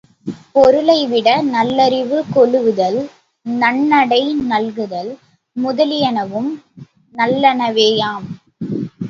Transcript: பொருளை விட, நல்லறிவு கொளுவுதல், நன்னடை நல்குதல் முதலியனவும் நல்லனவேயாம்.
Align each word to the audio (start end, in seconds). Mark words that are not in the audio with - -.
பொருளை 0.51 1.07
விட, 1.07 1.27
நல்லறிவு 1.47 2.23
கொளுவுதல், 2.33 2.97
நன்னடை 3.45 4.19
நல்குதல் 4.49 5.11
முதலியனவும் 5.57 6.51
நல்லனவேயாம். 7.15 8.27